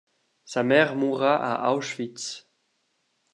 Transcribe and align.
Sa 0.45 0.63
mère 0.63 0.95
mourra 0.95 1.35
à 1.35 1.71
Auschwitz. 1.73 2.47